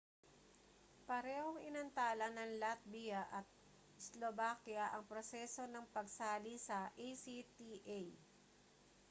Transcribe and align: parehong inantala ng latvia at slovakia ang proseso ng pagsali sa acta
parehong 1.07 1.57
inantala 1.69 2.27
ng 2.33 2.51
latvia 2.63 3.21
at 3.39 3.45
slovakia 4.07 4.85
ang 4.89 5.03
proseso 5.11 5.63
ng 5.69 5.85
pagsali 5.95 6.53
sa 6.67 6.77
acta 6.89 8.01